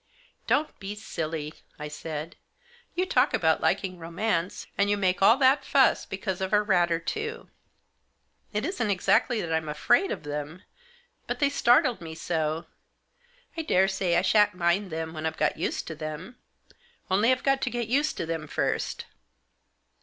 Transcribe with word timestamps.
"Don't 0.47 0.79
be 0.79 0.95
silly," 0.95 1.53
I 1.77 1.87
said," 1.87 2.35
You 2.95 3.05
talk 3.05 3.35
about 3.35 3.61
liking 3.61 3.99
romance, 3.99 4.65
and 4.75 4.89
you 4.89 4.97
make 4.97 5.21
all 5.21 5.37
that 5.37 5.63
fuss 5.63 6.07
because 6.07 6.41
of 6.41 6.51
a 6.53 6.61
rat 6.63 6.91
or 6.91 6.97
two."" 6.97 7.51
It 8.51 8.65
isn't 8.65 8.89
exactly 8.89 9.41
that 9.41 9.53
I'm 9.53 9.69
afraid 9.69 10.09
of 10.11 10.23
them, 10.23 10.63
but— 11.27 11.37
they 11.39 11.49
startled 11.49 12.01
me 12.01 12.15
so. 12.15 12.65
I 13.55 13.61
daresay 13.61 14.15
I 14.15 14.23
shan't 14.23 14.55
mind 14.55 14.89
them 14.89 15.13
when 15.13 15.27
I've 15.27 15.37
got 15.37 15.57
used 15.59 15.85
to 15.89 15.93
them, 15.95 16.39
only— 17.11 17.31
I've 17.31 17.43
got 17.43 17.61
to 17.61 17.69
get 17.69 17.87
used 17.87 18.17
to 18.17 18.25
them 18.25 18.47
first." 18.47 19.05